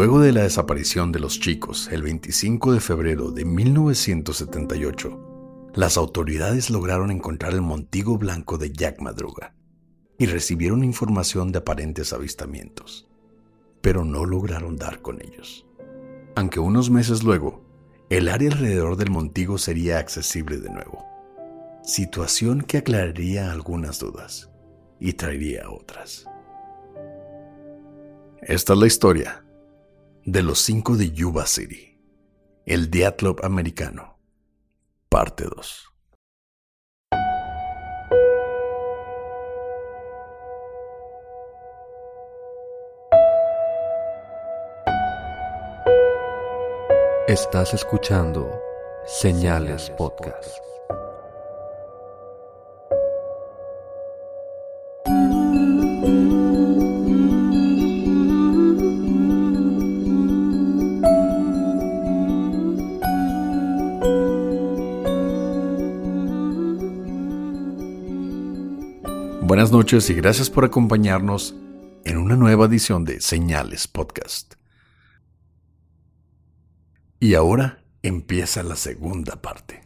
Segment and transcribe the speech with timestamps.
[0.00, 6.70] Luego de la desaparición de los chicos el 25 de febrero de 1978, las autoridades
[6.70, 9.52] lograron encontrar el montigo blanco de Jack Madruga
[10.16, 13.10] y recibieron información de aparentes avistamientos,
[13.82, 15.66] pero no lograron dar con ellos.
[16.34, 17.62] Aunque unos meses luego,
[18.08, 21.04] el área alrededor del montigo sería accesible de nuevo,
[21.82, 24.48] situación que aclararía algunas dudas
[24.98, 26.24] y traería otras.
[28.40, 29.44] Esta es la historia
[30.30, 31.98] de los cinco de Yuba City,
[32.64, 34.20] el Diatlop americano,
[35.08, 35.86] parte 2.
[47.26, 48.62] Estás escuchando
[49.06, 50.69] Señales Podcast.
[69.80, 71.54] Noches y gracias por acompañarnos
[72.04, 74.56] en una nueva edición de Señales Podcast.
[77.18, 79.80] Y ahora empieza la segunda parte.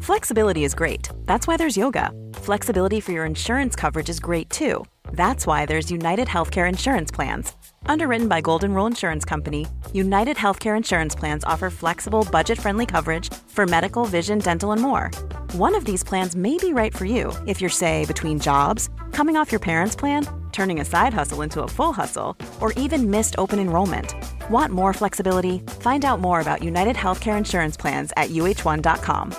[0.00, 1.10] Flexibility is great.
[1.26, 2.10] That's why there's yoga.
[2.32, 4.82] Flexibility for your insurance coverage is great too.
[5.12, 7.52] That's why there's United Healthcare Insurance Plans.
[7.84, 13.28] Underwritten by Golden Rule Insurance Company, United Healthcare Insurance Plans offer flexible, budget friendly coverage
[13.46, 15.10] for medical, vision, dental, and more.
[15.54, 19.36] One of these plans may be right for you if you're, say, between jobs, coming
[19.36, 23.36] off your parents' plan, turning a side hustle into a full hustle, or even missed
[23.38, 24.14] open enrollment.
[24.50, 25.62] Want more flexibility?
[25.80, 29.30] Find out more about United Healthcare Insurance Plans at uh1.com.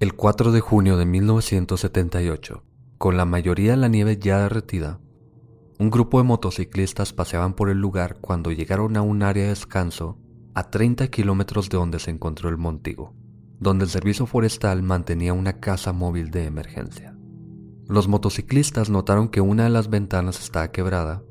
[0.00, 2.62] El 4 de junio de 1978,
[2.96, 4.98] con la mayoría de la nieve ya derretida,
[5.78, 10.18] un grupo de motociclistas paseaban por el lugar cuando llegaron a un área de descanso
[10.54, 13.12] a 30 kilómetros de donde se encontró el montigo,
[13.58, 17.16] donde el servicio forestal mantenía una casa móvil de emergencia.
[17.88, 21.22] Los motociclistas notaron que una de las ventanas estaba quebrada,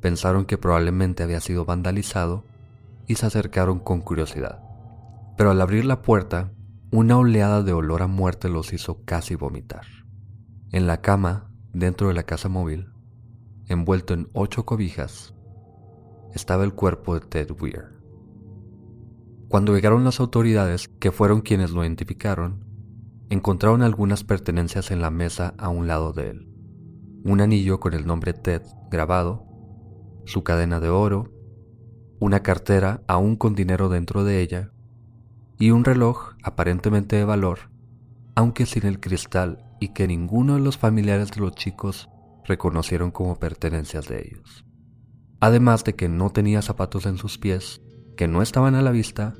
[0.00, 2.44] pensaron que probablemente había sido vandalizado
[3.06, 4.60] y se acercaron con curiosidad.
[5.36, 6.52] Pero al abrir la puerta,
[6.90, 9.86] una oleada de olor a muerte los hizo casi vomitar.
[10.72, 12.92] En la cama, dentro de la casa móvil,
[13.66, 15.34] envuelto en ocho cobijas,
[16.34, 17.97] estaba el cuerpo de Ted Weir.
[19.48, 22.66] Cuando llegaron las autoridades, que fueron quienes lo identificaron,
[23.30, 26.48] encontraron algunas pertenencias en la mesa a un lado de él.
[27.24, 28.60] Un anillo con el nombre Ted
[28.90, 29.46] grabado,
[30.26, 31.32] su cadena de oro,
[32.20, 34.72] una cartera aún con dinero dentro de ella
[35.58, 37.70] y un reloj aparentemente de valor,
[38.34, 42.10] aunque sin el cristal y que ninguno de los familiares de los chicos
[42.44, 44.66] reconocieron como pertenencias de ellos.
[45.40, 47.80] Además de que no tenía zapatos en sus pies,
[48.18, 49.36] que no estaban a la vista,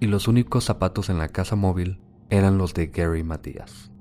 [0.00, 3.92] y los únicos zapatos en la casa móvil eran los de Gary Matías.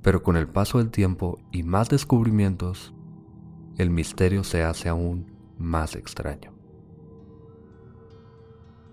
[0.00, 2.94] Pero con el paso del tiempo y más descubrimientos,
[3.76, 6.54] el misterio se hace aún más extraño.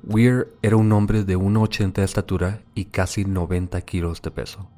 [0.03, 4.69] Weir era un hombre de 1,80 de estatura y casi 90 kilos de peso.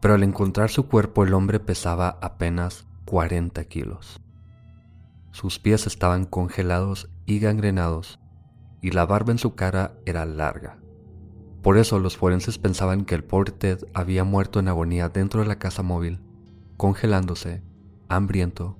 [0.00, 4.20] Pero al encontrar su cuerpo el hombre pesaba apenas 40 kilos.
[5.32, 8.18] Sus pies estaban congelados y gangrenados
[8.80, 10.78] y la barba en su cara era larga.
[11.62, 15.46] Por eso los forenses pensaban que el pobre Ted había muerto en agonía dentro de
[15.46, 16.20] la casa móvil,
[16.76, 17.62] congelándose,
[18.08, 18.76] hambriento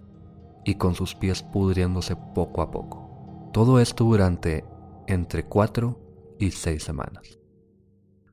[0.65, 3.50] y con sus pies pudriéndose poco a poco.
[3.53, 4.65] Todo esto durante
[5.06, 6.00] entre cuatro
[6.39, 7.39] y seis semanas.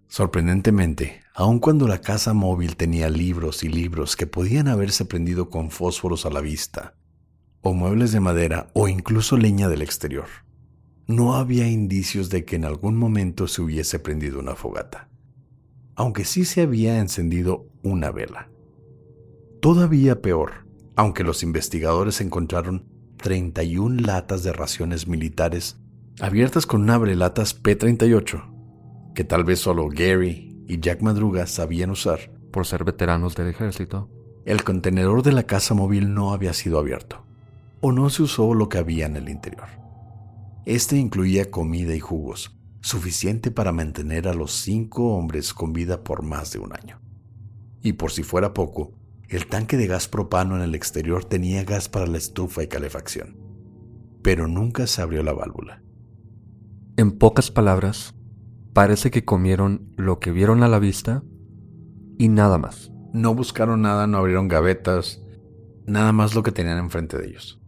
[0.08, 5.70] Sorprendentemente, aun cuando la casa móvil tenía libros y libros que podían haberse prendido con
[5.70, 6.96] fósforos a la vista,
[7.62, 10.28] o muebles de madera o incluso leña del exterior,
[11.08, 15.10] no había indicios de que en algún momento se hubiese prendido una fogata,
[15.96, 18.50] aunque sí se había encendido una vela.
[19.62, 20.66] Todavía peor,
[20.96, 22.86] aunque los investigadores encontraron
[23.18, 25.78] 31 latas de raciones militares
[26.22, 28.60] abiertas con un abrelatas P-38
[29.20, 32.32] que tal vez solo Gary y Jack Madruga sabían usar.
[32.52, 34.10] Por ser veteranos del ejército.
[34.46, 37.26] El contenedor de la casa móvil no había sido abierto,
[37.82, 39.68] o no se usó lo que había en el interior.
[40.66, 46.24] Este incluía comida y jugos, suficiente para mantener a los cinco hombres con vida por
[46.24, 47.00] más de un año.
[47.82, 48.94] Y por si fuera poco,
[49.28, 53.38] el tanque de gas propano en el exterior tenía gas para la estufa y calefacción,
[54.22, 55.82] pero nunca se abrió la válvula.
[56.98, 58.14] En pocas palabras,
[58.74, 61.24] Parece que comieron lo que vieron a la vista
[62.18, 62.92] y nada más.
[63.14, 65.22] No buscaron nada, no abrieron gavetas,
[65.86, 67.59] nada más lo que tenían enfrente de ellos.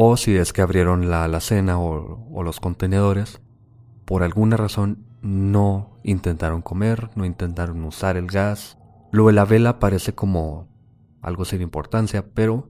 [0.00, 3.40] O si es que abrieron la alacena o, los contenedores,
[4.04, 8.78] por alguna razón no intentaron comer, no intentaron usar el gas.
[9.10, 10.68] Lo de la vela parece como
[11.20, 12.68] algo sin importancia, pero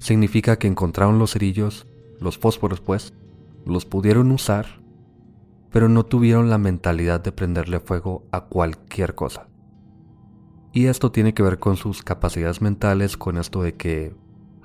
[0.00, 1.86] significa que encontraron los cerillos,
[2.18, 3.14] los fósforos pues,
[3.64, 4.66] los pudieron usar
[5.76, 9.48] pero no tuvieron la mentalidad de prenderle fuego a cualquier cosa.
[10.72, 14.14] Y esto tiene que ver con sus capacidades mentales, con esto de que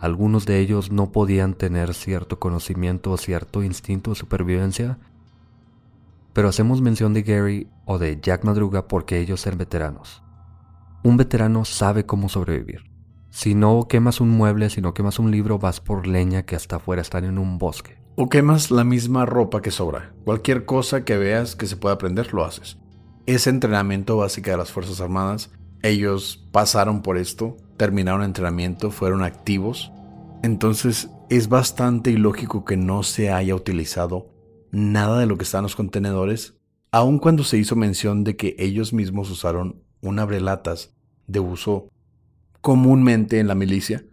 [0.01, 4.97] algunos de ellos no podían tener cierto conocimiento o cierto instinto de supervivencia.
[6.33, 10.23] Pero hacemos mención de Gary o de Jack Madruga porque ellos eran veteranos.
[11.03, 12.89] Un veterano sabe cómo sobrevivir.
[13.29, 16.77] Si no quemas un mueble, si no quemas un libro, vas por leña que hasta
[16.77, 18.01] afuera están en un bosque.
[18.15, 20.15] O quemas la misma ropa que sobra.
[20.25, 22.79] Cualquier cosa que veas que se pueda aprender, lo haces.
[23.27, 25.51] Ese entrenamiento básico de las Fuerzas Armadas,
[25.83, 29.91] ellos pasaron por esto, terminaron entrenamiento, fueron activos.
[30.43, 34.29] Entonces es bastante ilógico que no se haya utilizado
[34.71, 36.55] nada de lo que está en los contenedores,
[36.91, 40.93] aun cuando se hizo mención de que ellos mismos usaron un abrelatas
[41.27, 41.89] de uso
[42.61, 44.03] comúnmente en la milicia.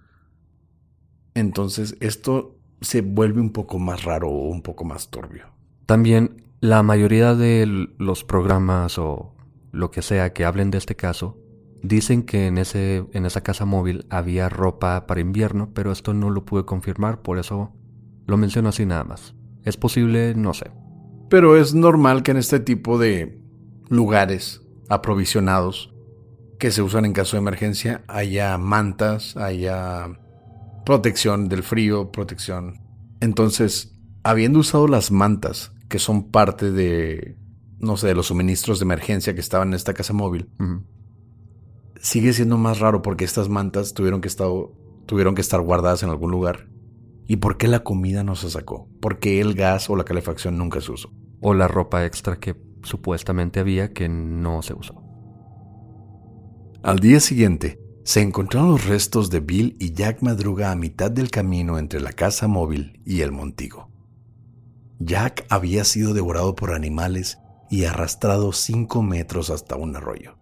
[1.34, 5.46] Entonces esto se vuelve un poco más raro o un poco más turbio.
[5.86, 7.66] También la mayoría de
[7.98, 9.34] los programas o
[9.72, 11.36] lo que sea que hablen de este caso
[11.82, 16.30] dicen que en, ese, en esa casa móvil había ropa para invierno, pero esto no
[16.30, 17.72] lo pude confirmar, por eso
[18.26, 19.34] lo menciono así nada más.
[19.64, 20.34] ¿Es posible?
[20.34, 20.70] No sé.
[21.28, 23.42] Pero es normal que en este tipo de
[23.88, 25.94] lugares aprovisionados
[26.58, 30.19] que se usan en caso de emergencia haya mantas, haya
[30.84, 32.80] protección del frío, protección.
[33.20, 37.36] Entonces, habiendo usado las mantas, que son parte de,
[37.78, 40.48] no sé, de los suministros de emergencia que estaban en esta casa móvil,
[42.00, 44.48] sigue siendo más raro porque estas mantas tuvieron que, estar,
[45.06, 46.68] tuvieron que estar guardadas en algún lugar.
[47.26, 48.88] ¿Y por qué la comida no se sacó?
[49.00, 51.12] ¿Por qué el gas o la calefacción nunca se usó?
[51.40, 55.02] O la ropa extra que supuestamente había que no se usó.
[56.82, 61.30] Al día siguiente, se encontraron los restos de Bill y Jack Madruga a mitad del
[61.30, 63.90] camino entre la casa móvil y el montigo.
[64.98, 70.38] Jack había sido devorado por animales y arrastrado cinco metros hasta un arroyo,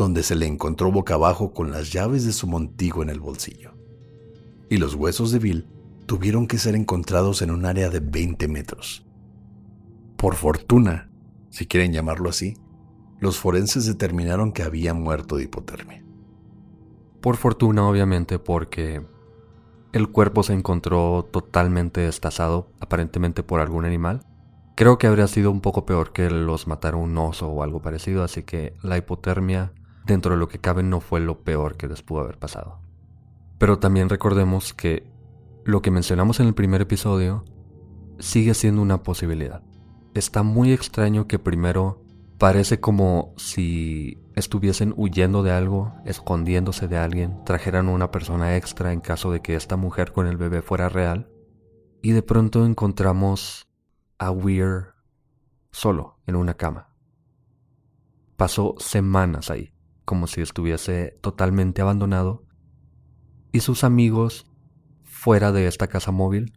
[0.00, 3.74] donde se le encontró boca abajo con las llaves de su montigo en el bolsillo.
[4.70, 5.68] Y los huesos de Bill
[6.06, 9.06] tuvieron que ser encontrados en un área de 20 metros.
[10.16, 11.10] Por fortuna,
[11.50, 12.56] si quieren llamarlo así,
[13.18, 16.02] los forenses determinaron que había muerto de hipotermia.
[17.20, 19.04] Por fortuna, obviamente, porque
[19.92, 24.22] el cuerpo se encontró totalmente destazado, aparentemente por algún animal.
[24.76, 28.24] Creo que habría sido un poco peor que los matara un oso o algo parecido,
[28.24, 29.74] así que la hipotermia,
[30.12, 32.80] dentro de lo que cabe, no fue lo peor que les pudo haber pasado.
[33.58, 35.10] Pero también recordemos que
[35.64, 37.44] lo que mencionamos en el primer episodio
[38.18, 39.62] sigue siendo una posibilidad.
[40.14, 42.02] Está muy extraño que primero
[42.40, 49.00] Parece como si estuviesen huyendo de algo, escondiéndose de alguien, trajeran una persona extra en
[49.00, 51.28] caso de que esta mujer con el bebé fuera real.
[52.00, 53.68] Y de pronto encontramos
[54.16, 54.94] a Weir
[55.70, 56.88] solo en una cama.
[58.38, 59.74] Pasó semanas ahí,
[60.10, 62.42] como si estuviese totalmente abandonado.
[63.52, 64.50] Y sus amigos
[65.04, 66.52] fuera de esta casa móvil,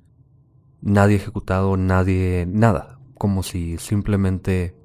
[0.82, 4.76] nadie ejecutado, nadie, nada, como si simplemente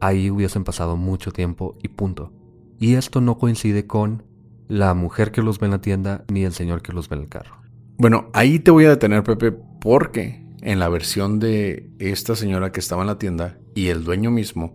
[0.00, 2.32] ahí hubiesen pasado mucho tiempo y punto.
[2.78, 4.24] Y esto no coincide con
[4.66, 7.22] la mujer que los ve en la tienda ni el señor que los ve en
[7.24, 7.56] el carro.
[7.98, 12.80] Bueno, ahí te voy a detener, Pepe, porque en la versión de esta señora que
[12.80, 14.74] estaba en la tienda y el dueño mismo,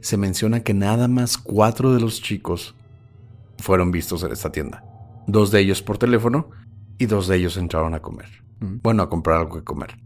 [0.00, 2.74] se menciona que nada más cuatro de los chicos
[3.58, 4.84] fueron vistos en esta tienda.
[5.26, 6.50] Dos de ellos por teléfono
[6.98, 8.28] y dos de ellos entraron a comer.
[8.60, 9.98] Bueno, a comprar algo que comer.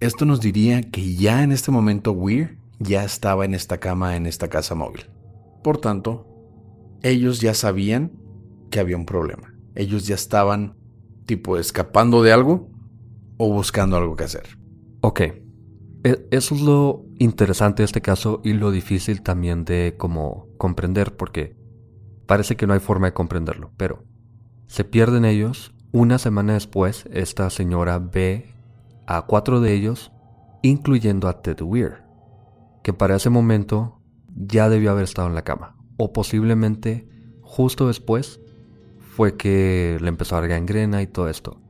[0.00, 4.26] Esto nos diría que ya en este momento Weir ya estaba en esta cama en
[4.26, 5.06] esta casa móvil.
[5.62, 6.26] Por tanto,
[7.02, 8.12] ellos ya sabían
[8.70, 9.54] que había un problema.
[9.74, 10.74] Ellos ya estaban
[11.26, 12.70] tipo escapando de algo
[13.36, 14.59] o buscando algo que hacer.
[15.00, 15.20] Ok.
[16.02, 21.16] E, eso es lo interesante de este caso y lo difícil también de como comprender
[21.16, 21.56] porque
[22.26, 24.04] parece que no hay forma de comprenderlo, pero
[24.66, 25.74] se pierden ellos.
[25.92, 28.54] Una semana después, esta señora ve
[29.06, 30.12] a cuatro de ellos,
[30.62, 32.04] incluyendo a Ted Weir,
[32.84, 34.00] que para ese momento
[34.36, 37.08] ya debió haber estado en la cama, o posiblemente
[37.42, 38.40] justo después
[39.00, 41.60] fue que le empezó a dar gangrena y todo esto.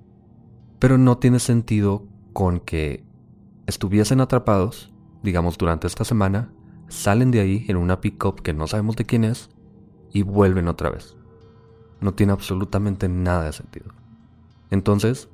[0.78, 3.04] Pero no tiene sentido con que
[3.70, 6.52] estuviesen atrapados, digamos durante esta semana,
[6.88, 9.48] salen de ahí en una pickup que no sabemos de quién es
[10.12, 11.16] y vuelven otra vez.
[12.00, 13.94] No tiene absolutamente nada de sentido.
[14.70, 15.28] Entonces,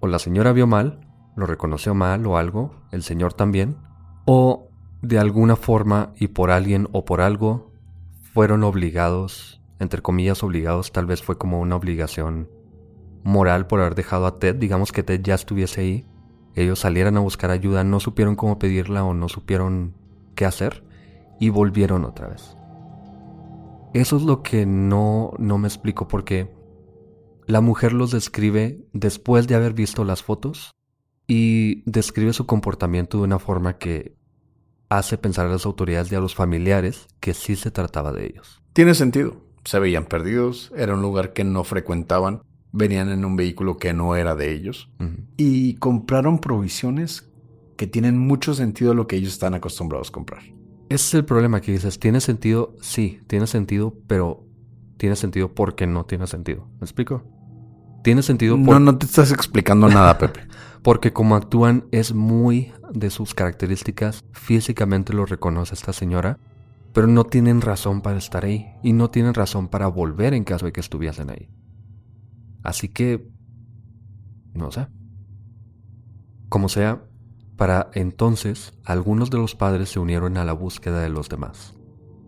[0.00, 1.00] o la señora vio mal,
[1.34, 3.76] lo reconoció mal o algo, el señor también,
[4.26, 4.68] o
[5.02, 7.72] de alguna forma y por alguien o por algo
[8.32, 12.50] fueron obligados, entre comillas obligados, tal vez fue como una obligación
[13.22, 16.06] moral por haber dejado a Ted, digamos que Ted ya estuviese ahí,
[16.56, 19.94] ellos salieran a buscar ayuda, no supieron cómo pedirla o no supieron
[20.34, 20.82] qué hacer
[21.38, 22.56] y volvieron otra vez.
[23.92, 26.50] Eso es lo que no, no me explico porque
[27.46, 30.72] la mujer los describe después de haber visto las fotos
[31.26, 34.16] y describe su comportamiento de una forma que
[34.88, 38.62] hace pensar a las autoridades y a los familiares que sí se trataba de ellos.
[38.72, 39.44] Tiene sentido.
[39.64, 42.42] Se veían perdidos, era un lugar que no frecuentaban
[42.76, 44.90] venían en un vehículo que no era de ellos
[45.36, 47.28] y compraron provisiones
[47.76, 50.42] que tienen mucho sentido a lo que ellos están acostumbrados a comprar.
[50.88, 54.44] Ese es el problema que dices, tiene sentido, sí, tiene sentido, pero
[54.96, 56.68] tiene sentido porque no tiene sentido.
[56.80, 57.24] ¿Me explico?
[58.02, 60.40] Tiene sentido No, no te estás explicando nada, Pepe.
[60.82, 66.38] porque como actúan es muy de sus características, físicamente lo reconoce esta señora,
[66.92, 70.66] pero no tienen razón para estar ahí y no tienen razón para volver en caso
[70.66, 71.48] de que estuviesen ahí.
[72.66, 73.24] Así que...
[74.54, 74.88] No sé.
[76.48, 77.04] Como sea,
[77.56, 81.76] para entonces algunos de los padres se unieron a la búsqueda de los demás,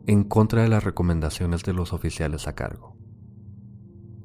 [0.06, 2.96] en contra de las recomendaciones de los oficiales a cargo.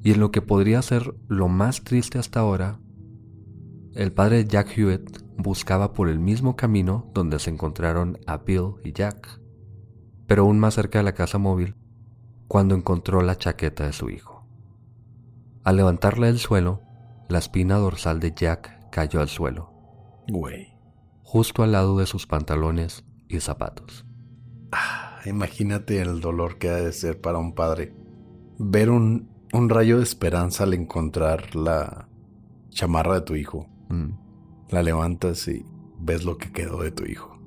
[0.04, 2.78] Y en lo que podría ser lo más triste hasta ahora,
[3.94, 8.92] el padre Jack Hewitt buscaba por el mismo camino donde se encontraron a Bill y
[8.92, 9.40] Jack,
[10.28, 11.74] pero aún más cerca de la casa móvil,
[12.46, 14.33] cuando encontró la chaqueta de su hijo.
[15.64, 16.82] Al levantarla del suelo,
[17.28, 19.72] la espina dorsal de Jack cayó al suelo.
[20.28, 20.74] Güey.
[21.22, 24.04] Justo al lado de sus pantalones y zapatos.
[24.72, 27.94] Ah, imagínate el dolor que ha de ser para un padre.
[28.58, 32.08] Ver un, un rayo de esperanza al encontrar la
[32.68, 33.66] chamarra de tu hijo.
[33.88, 34.10] Mm.
[34.68, 35.64] La levantas y
[35.98, 37.38] ves lo que quedó de tu hijo.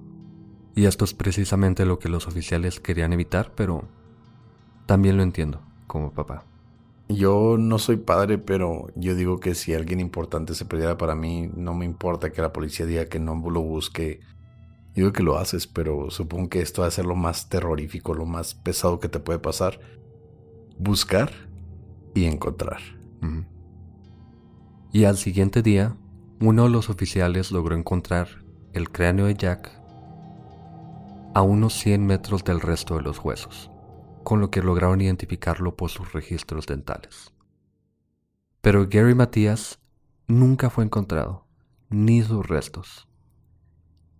[0.73, 3.87] Y esto es precisamente lo que los oficiales querían evitar, pero
[4.87, 6.45] también lo entiendo como papá.
[7.09, 11.49] Yo no soy padre, pero yo digo que si alguien importante se perdiera para mí,
[11.55, 14.19] no me importa que la policía diga que no lo busque.
[14.93, 18.25] Digo que lo haces, pero supongo que esto va a ser lo más terrorífico, lo
[18.25, 19.79] más pesado que te puede pasar.
[20.77, 21.31] Buscar
[22.13, 22.81] y encontrar.
[24.91, 25.95] Y al siguiente día,
[26.41, 28.27] uno de los oficiales logró encontrar
[28.73, 29.71] el cráneo de Jack
[31.33, 33.71] a unos 100 metros del resto de los huesos
[34.27, 37.33] con lo que lograron identificarlo por sus registros dentales.
[38.59, 39.79] Pero Gary Matías
[40.27, 41.47] nunca fue encontrado,
[41.89, 43.07] ni sus restos.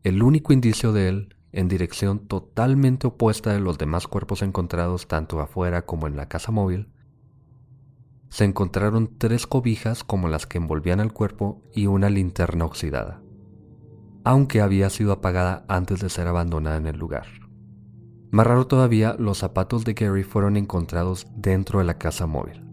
[0.04, 5.42] El único indicio de él, en dirección totalmente opuesta de los demás cuerpos encontrados tanto
[5.42, 6.90] afuera como en la casa móvil,
[8.30, 13.22] se encontraron tres cobijas como las que envolvían al cuerpo y una linterna oxidada,
[14.24, 17.47] aunque había sido apagada antes de ser abandonada en el lugar.
[18.30, 22.64] Más raro todavía, los zapatos de Gary fueron encontrados dentro de la casa móvil.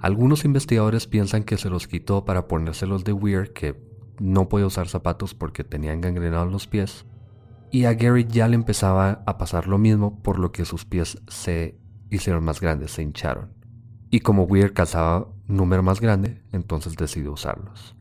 [0.00, 3.82] Algunos investigadores piensan que se los quitó para ponérselos de Weir, que
[4.18, 7.06] no podía usar zapatos porque tenían gangrenados los pies,
[7.70, 11.22] y a Gary ya le empezaba a pasar lo mismo, por lo que sus pies
[11.28, 11.78] se
[12.10, 13.52] hicieron más grandes, se hincharon.
[14.10, 17.94] Y como Weir calzaba un número más grande, entonces decidió usarlos.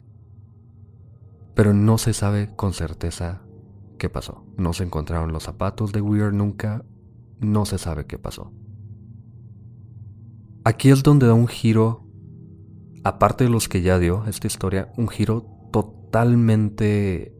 [1.53, 3.41] Pero no se sabe con certeza
[3.99, 4.43] qué pasó.
[4.57, 6.83] No se encontraron los zapatos de Weir nunca.
[7.39, 8.51] No se sabe qué pasó.
[10.63, 12.07] Aquí es donde da un giro,
[13.03, 17.35] aparte de los que ya dio esta historia, un giro totalmente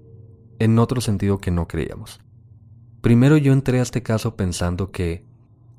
[0.60, 2.20] en otro sentido que no creíamos.
[3.02, 5.26] Primero yo entré a este caso pensando que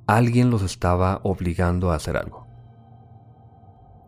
[0.06, 2.46] alguien los estaba obligando a hacer algo.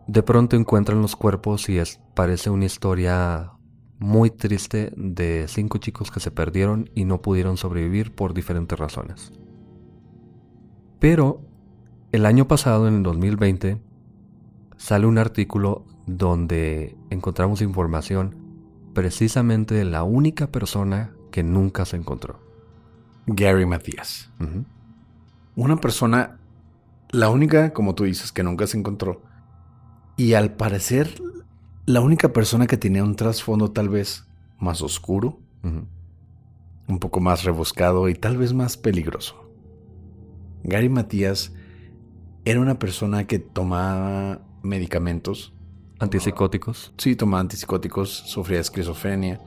[0.07, 3.52] De pronto encuentran los cuerpos y es, parece una historia
[4.03, 9.31] muy triste de cinco chicos que se perdieron y no pudieron sobrevivir por diferentes razones.
[10.99, 11.39] Pero
[12.11, 13.81] el año pasado, en el 2020,
[14.75, 18.35] sale un artículo donde encontramos información
[18.93, 22.41] precisamente de la única persona que nunca se encontró.
[23.25, 24.29] Gary Matías.
[25.55, 26.39] Una persona,
[27.09, 29.21] la única, como tú dices, que nunca se encontró.
[30.17, 31.21] Y al parecer,
[31.85, 34.25] la única persona que tenía un trasfondo tal vez
[34.59, 35.39] más oscuro,
[36.87, 39.49] un poco más rebuscado y tal vez más peligroso.
[40.63, 41.53] Gary Matías
[42.45, 45.53] era una persona que tomaba medicamentos.
[45.99, 46.93] ¿Antipsicóticos?
[46.97, 49.41] Sí, tomaba antipsicóticos, sufría esquizofrenia.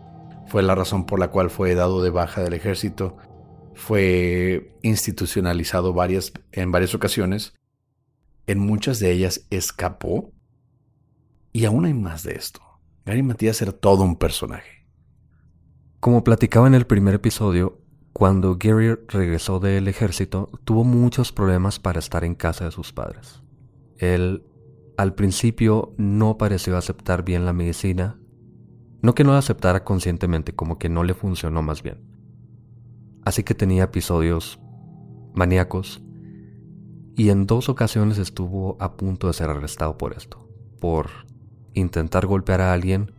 [0.46, 3.16] Fue la razón por la cual fue dado de baja del ejército.
[3.74, 7.54] Fue institucionalizado varias, en varias ocasiones.
[8.46, 10.32] En muchas de ellas escapó.
[11.56, 12.60] Y aún hay más de esto.
[13.06, 14.86] Gary Matías era todo un personaje.
[16.00, 17.80] Como platicaba en el primer episodio,
[18.12, 23.42] cuando Gary regresó del ejército, tuvo muchos problemas para estar en casa de sus padres.
[23.96, 24.44] Él
[24.98, 28.20] al principio no pareció aceptar bien la medicina,
[29.00, 32.02] no que no la aceptara conscientemente, como que no le funcionó más bien.
[33.24, 34.60] Así que tenía episodios
[35.32, 36.02] maníacos
[37.16, 41.08] y en dos ocasiones estuvo a punto de ser arrestado por esto, por
[41.76, 43.12] intentar golpear a alguien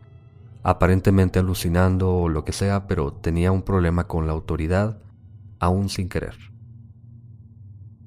[0.63, 4.97] aparentemente alucinando o lo que sea, pero tenía un problema con la autoridad
[5.59, 6.35] aún sin querer.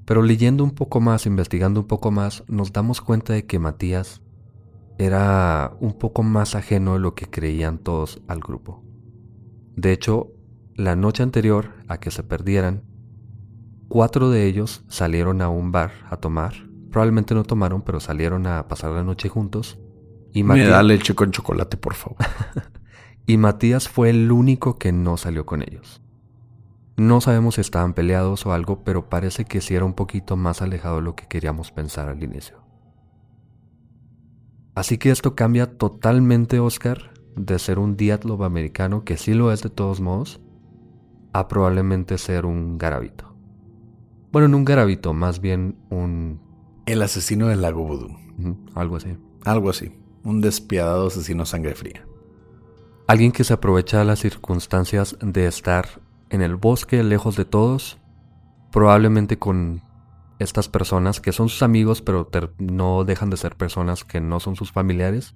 [0.05, 4.21] Pero leyendo un poco más, investigando un poco más, nos damos cuenta de que Matías
[4.99, 8.85] era un poco más ajeno de lo que creían todos al grupo.
[9.77, 10.33] De hecho,
[10.75, 12.83] la noche anterior a que se perdieran,
[13.89, 16.53] cuatro de ellos salieron a un bar a tomar.
[16.91, 19.79] Probablemente no tomaron, pero salieron a pasar la noche juntos
[20.33, 22.19] y Me da leche con chocolate, por favor.
[23.27, 26.03] y Matías fue el único que no salió con ellos.
[26.97, 30.63] No sabemos si estaban peleados o algo, pero parece que sí era un poquito más
[30.63, 32.59] alejado de lo que queríamos pensar al inicio.
[34.75, 39.63] Así que esto cambia totalmente, Oscar, de ser un diátlogo americano, que sí lo es
[39.63, 40.41] de todos modos,
[41.33, 43.35] a probablemente ser un garabito.
[44.31, 46.41] Bueno, no un garabito, más bien un...
[46.87, 48.17] El asesino del lago Voodoo.
[48.75, 49.17] algo así.
[49.45, 52.07] Algo así un despiadado asesino sangre fría.
[53.07, 57.99] Alguien que se aprovecha de las circunstancias de estar en el bosque lejos de todos,
[58.71, 59.83] probablemente con
[60.39, 64.57] estas personas que son sus amigos pero no dejan de ser personas que no son
[64.57, 65.35] sus familiares,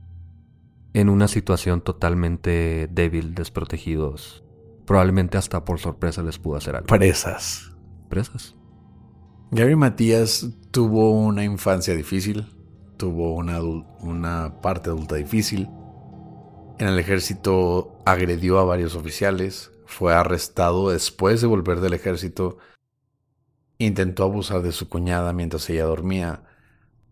[0.95, 4.45] en una situación totalmente débil, desprotegidos.
[4.87, 6.87] Probablemente hasta por sorpresa les pudo hacer algo.
[6.87, 7.73] Presas.
[8.09, 8.55] Presas.
[9.51, 12.47] Gary Matías tuvo una infancia difícil,
[12.97, 15.69] tuvo una, una parte adulta difícil.
[16.79, 22.59] En el ejército agredió a varios oficiales, fue arrestado después de volver del ejército,
[23.79, 26.45] intentó abusar de su cuñada mientras ella dormía.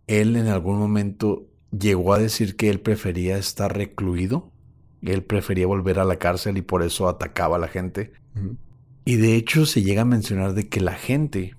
[0.07, 4.51] Él en algún momento llegó a decir que él prefería estar recluido,
[5.03, 8.13] él prefería volver a la cárcel y por eso atacaba a la gente.
[9.05, 11.57] Y de hecho se llega a mencionar de que la gente,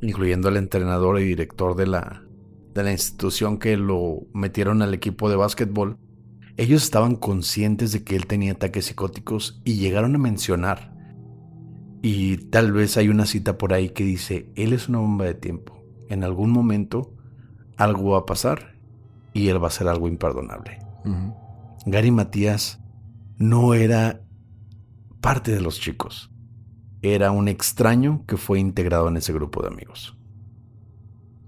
[0.00, 2.21] incluyendo el entrenador y director de la,
[2.74, 5.98] de la institución que lo metieron al equipo de básquetbol,
[6.56, 10.92] ellos estaban conscientes de que él tenía ataques psicóticos y llegaron a mencionar.
[12.02, 15.34] Y tal vez hay una cita por ahí que dice, él es una bomba de
[15.34, 15.82] tiempo.
[16.08, 17.14] En algún momento
[17.76, 18.74] algo va a pasar
[19.32, 20.78] y él va a ser algo imperdonable.
[21.86, 22.80] Gary Matías
[23.38, 24.22] no era
[25.20, 26.30] parte de los chicos.
[27.00, 30.16] Era un extraño que fue integrado en ese grupo de amigos.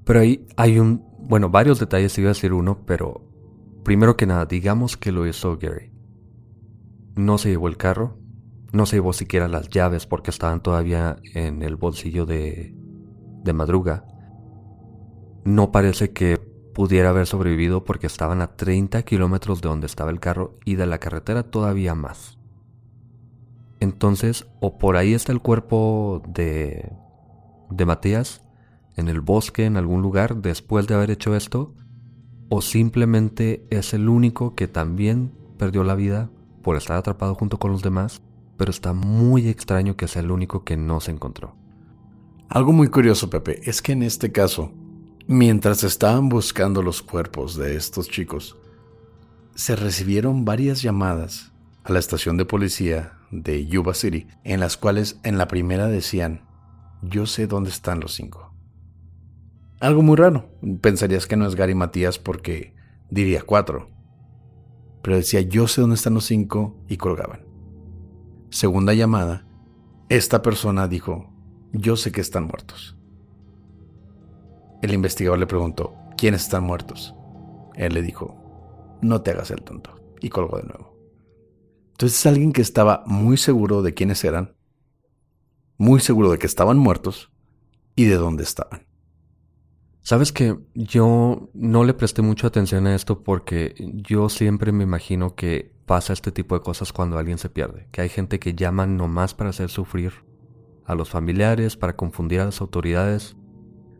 [0.05, 3.23] Pero ahí hay un bueno, varios detalles, iba a decir uno, pero
[3.83, 5.91] primero que nada, digamos que lo hizo Gary.
[7.17, 8.19] No se llevó el carro,
[8.73, 12.75] no se llevó siquiera las llaves porque estaban todavía en el bolsillo de,
[13.43, 14.05] de madruga.
[15.45, 16.39] No parece que
[16.75, 20.87] pudiera haber sobrevivido porque estaban a 30 kilómetros de donde estaba el carro y de
[20.87, 22.39] la carretera todavía más.
[23.81, 26.91] Entonces, o por ahí está el cuerpo de,
[27.71, 28.44] de Matías,
[28.97, 31.75] en el bosque, en algún lugar, después de haber hecho esto,
[32.49, 36.31] o simplemente es el único que también perdió la vida
[36.63, 38.23] por estar atrapado junto con los demás,
[38.57, 41.57] pero está muy extraño que sea el único que no se encontró.
[42.49, 44.73] Algo muy curioso, Pepe, es que en este caso,
[45.27, 48.57] mientras estaban buscando los cuerpos de estos chicos,
[49.55, 51.53] se recibieron varias llamadas
[51.83, 56.43] a la estación de policía de Yuba City, en las cuales en la primera decían,
[57.03, 58.54] yo sé dónde están los cinco.
[59.81, 60.51] Algo muy raro.
[60.81, 62.75] Pensarías que no es Gary Matías porque
[63.11, 63.91] diría cuatro.
[65.03, 67.45] Pero decía, yo sé dónde están los cinco y colgaban.
[68.51, 69.47] Segunda llamada,
[70.09, 71.31] esta persona dijo,
[71.73, 72.97] yo sé que están muertos.
[74.81, 77.15] El investigador le preguntó, ¿quiénes están muertos?
[77.75, 80.01] Él le dijo, no te hagas el tonto.
[80.21, 80.97] Y colgó de nuevo.
[81.93, 84.57] Entonces es alguien que estaba muy seguro de quiénes eran,
[85.77, 87.31] muy seguro de que estaban muertos
[87.95, 88.87] y de dónde estaban.
[90.05, 93.75] Sabes que yo no le presté mucha atención a esto porque
[94.07, 98.03] yo siempre me imagino que pasa este tipo de cosas cuando alguien se pierde, que
[98.03, 100.13] hay gente que llama nomás para hacer sufrir
[100.85, 103.35] a los familiares, para confundir a las autoridades,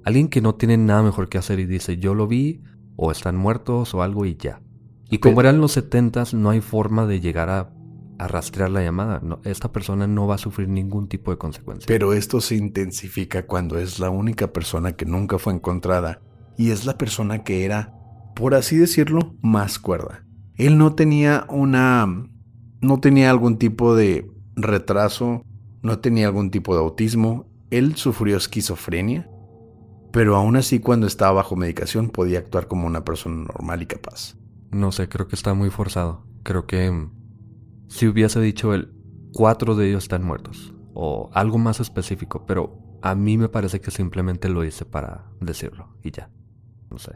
[0.05, 2.61] alguien que no tiene nada mejor que hacer y dice yo lo vi
[2.97, 4.61] o están muertos o algo y ya.
[5.09, 7.71] Y como eran los setentas, no hay forma de llegar a,
[8.19, 9.21] rastrear la llamada.
[9.45, 11.87] esta persona no va a sufrir ningún tipo de consecuencia.
[11.87, 16.21] Pero esto se intensifica cuando es la única persona que nunca fue encontrada
[16.57, 17.95] y es la persona que era,
[18.35, 20.25] por así decirlo, más cuerda.
[20.57, 22.07] Él no tenía una...
[22.81, 25.45] no tenía algún tipo de retraso,
[25.83, 29.29] no tenía algún tipo de autismo, él sufrió esquizofrenia,
[30.13, 34.37] pero aún así cuando estaba bajo medicación podía actuar como una persona normal y capaz.
[34.71, 36.25] No sé, creo que está muy forzado.
[36.45, 37.11] Creo que mm,
[37.95, 38.93] si hubiese dicho el
[39.33, 43.93] cuatro de ellos están muertos o algo más específico, pero a mí me parece que
[43.93, 46.29] simplemente lo hice para decirlo y ya.
[46.91, 47.13] No sé.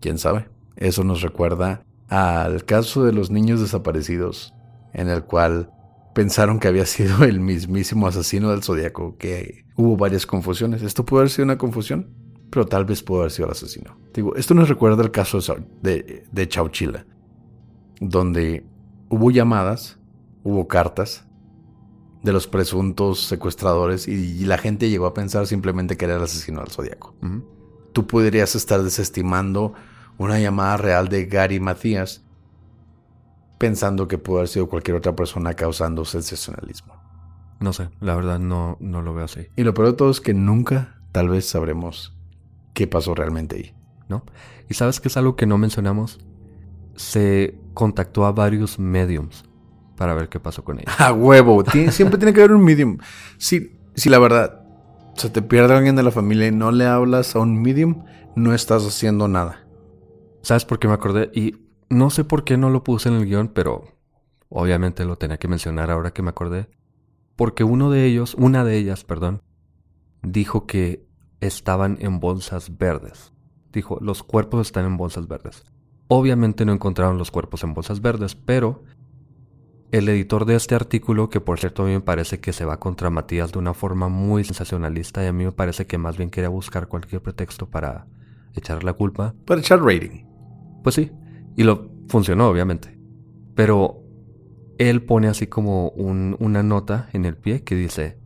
[0.00, 0.48] ¿Quién sabe?
[0.76, 4.54] Eso nos recuerda al caso de los niños desaparecidos,
[4.94, 5.70] en el cual
[6.14, 10.80] pensaron que había sido el mismísimo asesino del zodiaco, que hubo varias confusiones.
[10.80, 12.08] Esto puede haber sido una confusión,
[12.48, 14.00] pero tal vez pudo haber sido el asesino.
[14.14, 15.40] Digo, esto nos recuerda el caso
[15.82, 17.04] de, de Chauchila,
[18.00, 18.64] donde
[19.10, 19.98] hubo llamadas,
[20.42, 21.26] hubo cartas
[22.22, 26.60] de los presuntos secuestradores y, la gente llegó a pensar simplemente que era el asesino
[26.60, 27.14] del zodiaco.
[27.92, 29.74] Tú podrías estar desestimando
[30.16, 32.22] una llamada real de Gary Matías,
[33.58, 36.94] pensando que pudo haber sido cualquier otra persona causando sensacionalismo.
[37.58, 39.48] No sé, la verdad no, no lo veo así.
[39.56, 42.16] Y lo peor de todo es que nunca, tal vez, sabremos
[42.74, 43.74] qué pasó realmente ahí.
[44.08, 44.24] ¿No?
[44.68, 46.18] Y sabes que es algo que no mencionamos.
[46.96, 49.44] Se contactó a varios mediums
[49.96, 50.94] para ver qué pasó con ellos.
[50.98, 52.98] A huevo, siempre tiene que haber un medium.
[53.38, 54.62] Si, si la verdad
[55.14, 58.04] se te pierde alguien de la familia y no le hablas a un medium,
[58.34, 59.66] no estás haciendo nada.
[60.42, 61.30] ¿Sabes por qué me acordé?
[61.34, 61.56] Y
[61.90, 63.98] no sé por qué no lo puse en el guion, pero
[64.48, 66.70] obviamente lo tenía que mencionar ahora que me acordé.
[67.36, 69.42] Porque uno de ellos, una de ellas, perdón,
[70.22, 71.06] dijo que
[71.40, 73.32] estaban en bolsas verdes.
[73.72, 75.64] Dijo, los cuerpos están en bolsas verdes.
[76.12, 78.82] Obviamente no encontraron los cuerpos en bolsas verdes, pero
[79.92, 82.80] el editor de este artículo, que por cierto a mí me parece que se va
[82.80, 86.30] contra Matías de una forma muy sensacionalista y a mí me parece que más bien
[86.30, 88.08] quería buscar cualquier pretexto para
[88.56, 89.36] echar la culpa.
[89.44, 90.24] Para echar rating.
[90.82, 91.12] Pues sí,
[91.54, 92.98] y lo funcionó, obviamente.
[93.54, 94.02] Pero
[94.78, 98.18] él pone así como una nota en el pie que dice,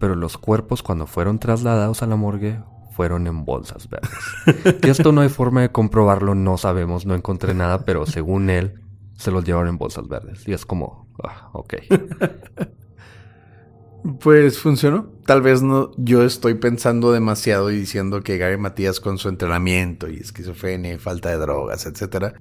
[0.00, 2.58] pero los cuerpos cuando fueron trasladados a la morgue
[3.00, 4.76] fueron en bolsas verdes.
[4.82, 8.74] que esto no hay forma de comprobarlo, no sabemos, no encontré nada, pero según él,
[9.16, 10.46] se los llevaron en bolsas verdes.
[10.46, 11.74] Y es como, ah, ok.
[14.20, 15.12] Pues funcionó.
[15.24, 20.08] Tal vez no, yo estoy pensando demasiado y diciendo que Gary Matías con su entrenamiento
[20.10, 22.34] y esquizofrenia y falta de drogas, etcétera,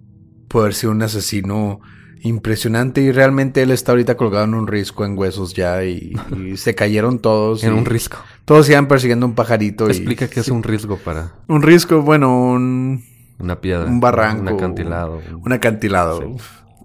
[0.50, 1.80] puede haber sido un asesino
[2.22, 6.14] impresionante y realmente él está ahorita colgado en un risco en huesos ya y,
[6.56, 7.64] se cayeron todos.
[7.64, 8.18] en un risco.
[8.46, 9.88] Todos iban persiguiendo un pajarito.
[9.88, 11.36] Explica qué es un riesgo para.
[11.48, 13.04] Un risco, bueno, un.
[13.40, 13.86] Una piedra.
[13.86, 14.42] Un barranco.
[14.42, 15.22] Un acantilado.
[15.44, 16.36] Un acantilado.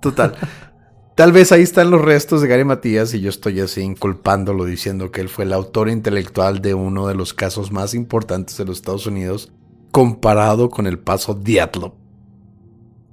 [0.01, 0.35] Total.
[1.15, 5.13] Tal vez ahí están los restos de Gary Matías y yo estoy así inculpándolo diciendo
[5.13, 8.79] que él fue el autor intelectual de uno de los casos más importantes de los
[8.79, 9.53] Estados Unidos
[9.93, 11.93] comparado con el paso Diatlov.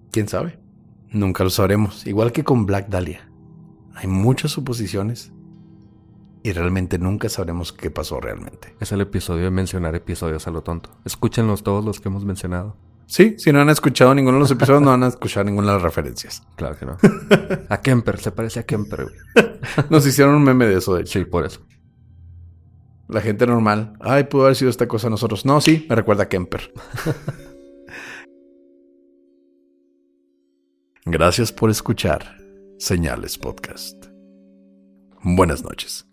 [0.09, 0.60] ¿Quién sabe?
[1.11, 3.29] Nunca lo sabremos, igual que con Black Dahlia.
[3.95, 5.33] Hay muchas suposiciones
[6.43, 8.75] y realmente nunca sabremos qué pasó realmente.
[8.79, 10.89] Es el episodio de mencionar episodios a lo tonto.
[11.05, 12.77] Escúchenlos todos los que hemos mencionado.
[13.05, 15.73] Sí, si no han escuchado ninguno de los episodios, no van a escuchar ninguna de
[15.73, 16.43] las referencias.
[16.55, 16.97] Claro que no.
[17.67, 19.07] A Kemper, se parece a Kemper.
[19.89, 21.19] Nos hicieron un meme de eso, de hecho.
[21.19, 21.59] Sí, por eso.
[23.09, 23.97] La gente normal.
[23.99, 25.45] Ay, pudo haber sido esta cosa a nosotros.
[25.45, 26.71] No, sí, me recuerda a Kemper.
[31.11, 32.21] Gracias por escuchar
[32.77, 34.07] Señales Podcast.
[35.21, 36.05] Buenas noches.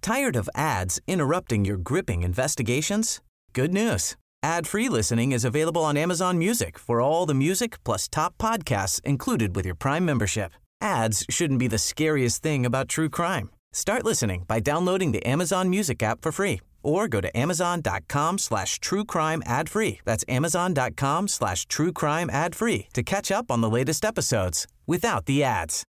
[0.00, 3.20] Tired of ads interrupting your gripping investigations?
[3.54, 4.16] Good news.
[4.44, 9.56] Ad-free listening is available on Amazon Music for all the music plus top podcasts included
[9.56, 10.52] with your Prime membership.
[10.82, 13.50] Ads shouldn't be the scariest thing about true crime.
[13.72, 18.80] Start listening by downloading the Amazon Music app for free or go to amazon.com slash
[18.80, 20.00] true crime ad free.
[20.04, 25.26] That's amazon.com slash true crime ad free to catch up on the latest episodes without
[25.26, 25.84] the ads.